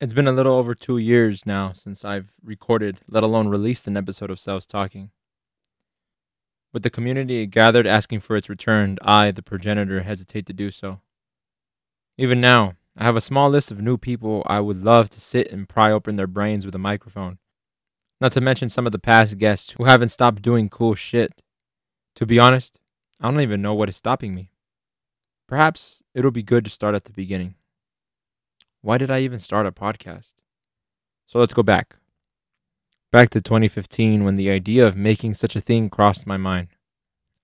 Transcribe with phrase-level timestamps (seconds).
[0.00, 3.98] It's been a little over two years now since I've recorded, let alone released an
[3.98, 5.10] episode of Selves Talking.
[6.72, 11.02] With the community gathered asking for its return, I, the progenitor, hesitate to do so.
[12.16, 15.52] Even now, I have a small list of new people I would love to sit
[15.52, 17.36] and pry open their brains with a microphone.
[18.22, 21.42] Not to mention some of the past guests who haven't stopped doing cool shit.
[22.14, 22.80] To be honest,
[23.20, 24.50] I don't even know what is stopping me.
[25.46, 27.56] Perhaps it'll be good to start at the beginning.
[28.82, 30.34] Why did I even start a podcast?
[31.26, 31.96] So let's go back.
[33.12, 36.68] Back to 2015 when the idea of making such a thing crossed my mind.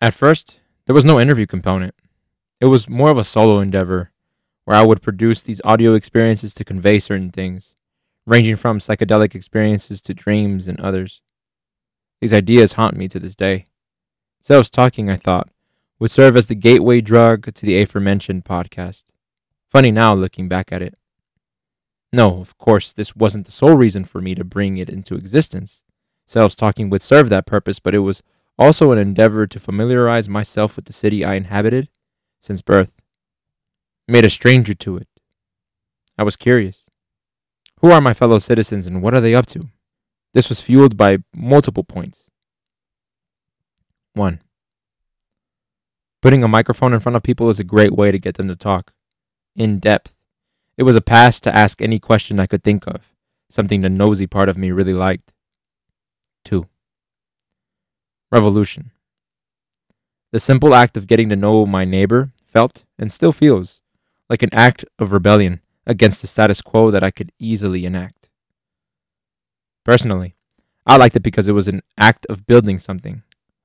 [0.00, 1.94] At first, there was no interview component.
[2.60, 4.12] It was more of a solo endeavor
[4.64, 7.74] where I would produce these audio experiences to convey certain things,
[8.26, 11.20] ranging from psychedelic experiences to dreams and others.
[12.20, 13.66] These ideas haunt me to this day.
[14.40, 15.48] Self talking, I thought,
[15.98, 19.06] would serve as the gateway drug to the aforementioned podcast.
[19.68, 20.94] Funny now looking back at it.
[22.14, 25.82] No, of course, this wasn't the sole reason for me to bring it into existence.
[26.28, 28.22] Selves talking would serve that purpose, but it was
[28.56, 31.88] also an endeavor to familiarize myself with the city I inhabited
[32.38, 32.92] since birth.
[34.06, 35.08] Made a stranger to it.
[36.16, 36.86] I was curious.
[37.80, 39.70] Who are my fellow citizens and what are they up to?
[40.34, 42.30] This was fueled by multiple points.
[44.12, 44.40] 1.
[46.22, 48.54] Putting a microphone in front of people is a great way to get them to
[48.54, 48.92] talk.
[49.56, 50.13] In depth
[50.76, 53.02] it was a pass to ask any question I could think of,
[53.50, 55.32] something the nosy part of me really liked.
[56.44, 56.66] 2.
[58.30, 58.90] Revolution.
[60.32, 63.80] The simple act of getting to know my neighbor felt, and still feels,
[64.28, 68.28] like an act of rebellion against the status quo that I could easily enact.
[69.84, 70.34] Personally,
[70.86, 73.22] I liked it because it was an act of building something,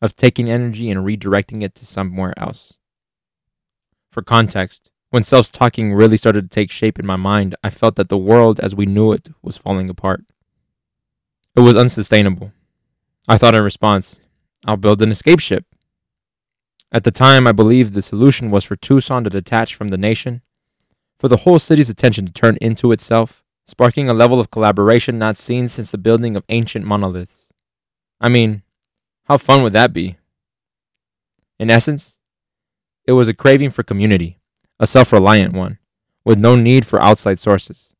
[0.00, 2.74] of taking energy and redirecting it to somewhere else.
[4.12, 7.96] For context, when self talking really started to take shape in my mind, I felt
[7.96, 10.24] that the world as we knew it was falling apart.
[11.54, 12.50] It was unsustainable.
[13.28, 14.22] I thought in response,
[14.66, 15.66] I'll build an escape ship.
[16.90, 20.40] At the time, I believed the solution was for Tucson to detach from the nation,
[21.18, 25.36] for the whole city's attention to turn into itself, sparking a level of collaboration not
[25.36, 27.50] seen since the building of ancient monoliths.
[28.18, 28.62] I mean,
[29.24, 30.16] how fun would that be?
[31.58, 32.16] In essence,
[33.06, 34.38] it was a craving for community
[34.82, 35.78] a self reliant one,
[36.24, 37.94] with no need for outside sources.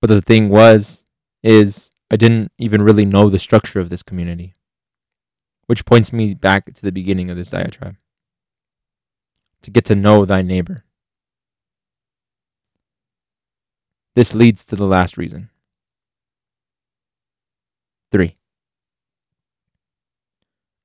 [0.00, 1.04] But the thing was,
[1.42, 4.54] is, I didn't even really know the structure of this community.
[5.66, 7.96] Which points me back to the beginning of this diatribe
[9.62, 10.84] to get to know thy neighbor.
[14.14, 15.50] This leads to the last reason.
[18.12, 18.36] 3.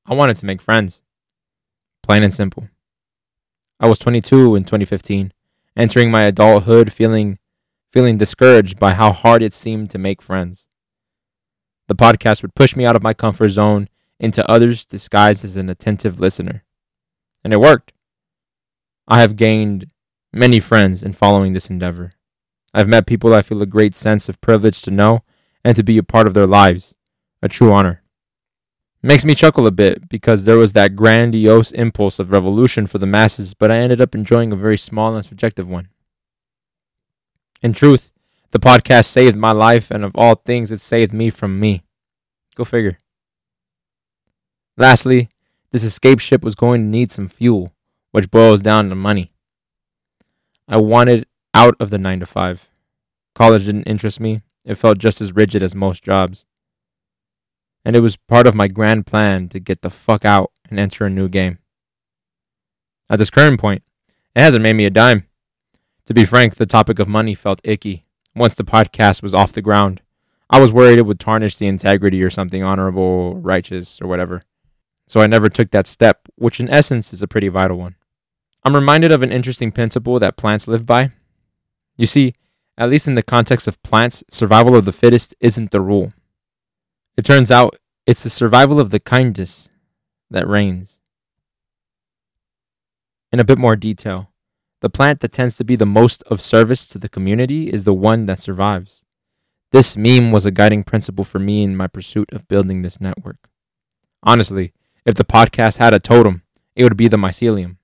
[0.07, 1.01] I wanted to make friends.
[2.03, 2.69] Plain and simple.
[3.80, 5.34] I was 22 in 2015,
[5.75, 7.40] entering my adulthood feeling
[7.91, 10.68] feeling discouraged by how hard it seemed to make friends.
[11.88, 13.88] The podcast would push me out of my comfort zone
[14.19, 16.66] into others disguised as an attentive listener.
[17.44, 17.94] And it worked.
[19.08, 19.92] I have gained
[20.34, 22.16] many friends in following this endeavor.
[22.74, 25.24] I've met people I feel a great sense of privilege to know
[25.63, 26.96] and to be a part of their lives,
[27.42, 28.03] a true honor
[29.05, 33.05] makes me chuckle a bit because there was that grandiose impulse of revolution for the
[33.05, 35.89] masses, but I ended up enjoying a very small and subjective one.
[37.61, 38.11] In truth,
[38.49, 41.83] the podcast saved my life, and of all things, it saved me from me.
[42.55, 42.97] Go figure.
[44.75, 45.29] Lastly,
[45.71, 47.73] this escape ship was going to need some fuel,
[48.11, 49.31] which boils down to money.
[50.67, 52.67] I wanted out of the 9 to 5.
[53.35, 56.45] College didn't interest me, it felt just as rigid as most jobs
[57.85, 61.06] and it was part of my grand plan to get the fuck out and enter
[61.06, 61.59] a new game.
[63.09, 63.84] At this current point,
[64.35, 65.28] it hasn't made me a dime.
[66.07, 69.62] To be frank, the topic of money felt icky once the podcast was off the
[69.62, 70.01] ground.
[70.50, 74.44] I was worried it would tarnish the integrity or something honorable, righteous, or whatever.
[75.07, 77.95] So I never took that step, which in essence is a pretty vital one.
[78.63, 81.12] I'm reminded of an interesting principle that plants live by.
[81.97, 82.34] You see,
[82.78, 86.13] at least in the context of plants, survival of the fittest isn't the rule.
[87.15, 89.69] It turns out it's the survival of the kindest
[90.30, 91.00] that reigns.
[93.31, 94.31] In a bit more detail,
[94.81, 97.94] the plant that tends to be the most of service to the community is the
[97.94, 99.04] one that survives.
[99.72, 103.50] This meme was a guiding principle for me in my pursuit of building this network.
[104.22, 104.74] Honestly,
[105.04, 106.44] if the podcast had a totem,
[106.75, 107.78] it would be the mycelium,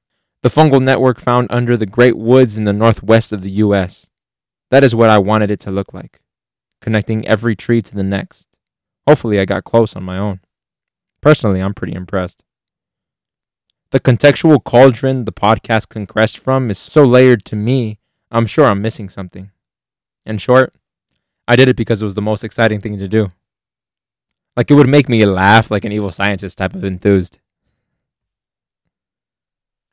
[0.43, 4.09] the fungal network found under the great woods in the northwest of the U.S.
[4.69, 6.21] That is what I wanted it to look like,
[6.79, 8.50] connecting every tree to the next
[9.07, 10.39] Hopefully, I got close on my own.
[11.21, 12.43] Personally, I'm pretty impressed.
[13.91, 17.99] The contextual cauldron the podcast compressed from is so layered to me,
[18.31, 19.51] I'm sure I'm missing something.
[20.25, 20.73] In short,
[21.47, 23.31] I did it because it was the most exciting thing to do.
[24.55, 27.39] Like it would make me laugh like an evil scientist type of enthused.